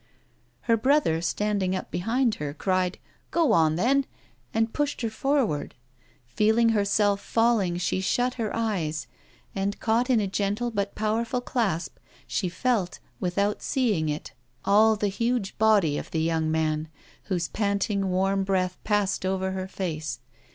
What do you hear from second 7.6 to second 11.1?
she shut her eyes, and, caught in a gentle but